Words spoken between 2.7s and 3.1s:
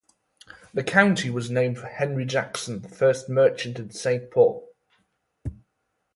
the